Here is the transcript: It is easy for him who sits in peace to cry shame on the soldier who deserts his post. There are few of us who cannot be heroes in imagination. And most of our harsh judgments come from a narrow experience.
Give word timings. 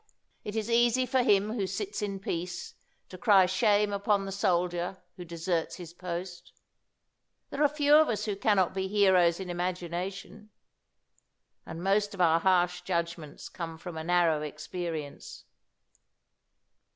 It 0.43 0.55
is 0.55 0.67
easy 0.67 1.05
for 1.05 1.21
him 1.21 1.53
who 1.53 1.67
sits 1.67 2.01
in 2.01 2.19
peace 2.19 2.73
to 3.09 3.19
cry 3.19 3.45
shame 3.45 3.93
on 3.93 4.25
the 4.25 4.31
soldier 4.31 4.97
who 5.15 5.23
deserts 5.23 5.75
his 5.75 5.93
post. 5.93 6.53
There 7.51 7.61
are 7.61 7.67
few 7.69 7.93
of 7.93 8.09
us 8.09 8.25
who 8.25 8.35
cannot 8.35 8.73
be 8.73 8.87
heroes 8.87 9.39
in 9.39 9.47
imagination. 9.47 10.49
And 11.67 11.83
most 11.83 12.15
of 12.15 12.19
our 12.19 12.39
harsh 12.39 12.81
judgments 12.81 13.47
come 13.47 13.77
from 13.77 13.95
a 13.95 14.03
narrow 14.03 14.41
experience. 14.41 15.43